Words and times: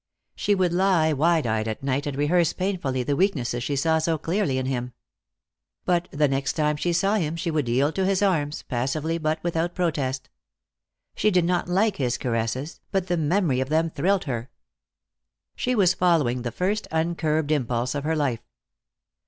She 0.33 0.55
would 0.55 0.73
lie 0.73 1.13
wide 1.13 1.45
eyed 1.45 1.67
at 1.67 1.83
night 1.83 2.07
and 2.07 2.17
rehearse 2.17 2.53
painfully 2.53 3.03
the 3.03 3.15
weaknesses 3.15 3.61
she 3.61 3.75
saw 3.75 3.99
so 3.99 4.17
clearly 4.17 4.57
in 4.57 4.65
him. 4.65 4.93
But 5.85 6.07
the 6.09 6.27
next 6.27 6.53
time 6.53 6.75
she 6.75 6.91
saw 6.91 7.17
him 7.17 7.35
she 7.35 7.51
would 7.51 7.69
yield 7.69 7.93
to 7.93 8.05
his 8.07 8.23
arms, 8.23 8.63
passively 8.63 9.19
but 9.19 9.37
without 9.43 9.75
protest. 9.75 10.31
She 11.15 11.29
did 11.29 11.45
not 11.45 11.69
like 11.69 11.97
his 11.97 12.17
caresses, 12.17 12.79
but 12.91 13.09
the 13.09 13.15
memory 13.17 13.59
of 13.59 13.69
them 13.69 13.91
thrilled 13.91 14.23
her. 14.23 14.49
She 15.55 15.75
was 15.75 15.93
following 15.93 16.41
the 16.41 16.51
first 16.51 16.87
uncurbed 16.89 17.51
impulse 17.51 17.93
of 17.93 18.03
her 18.03 18.15
life. 18.15 18.41